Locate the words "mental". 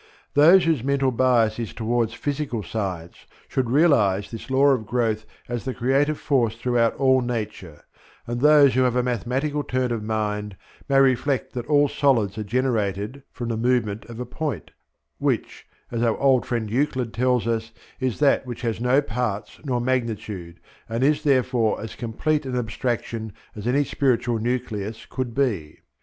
0.83-1.11